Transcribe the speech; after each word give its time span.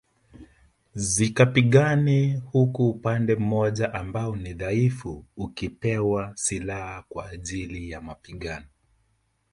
Zikapigane 0.95 2.41
huku 2.51 2.89
upande 2.89 3.35
mmoja 3.35 3.93
ambao 3.93 4.35
ni 4.35 4.53
dhaifu 4.53 5.25
ukipewa 5.37 6.31
silaha 6.35 7.03
kwa 7.09 7.29
ajili 7.29 7.89
ya 7.89 8.01
mapigano 8.01 8.65